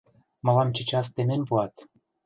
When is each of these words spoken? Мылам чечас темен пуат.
Мылам 0.45 0.69
чечас 0.75 1.07
темен 1.15 1.41
пуат. 1.47 1.73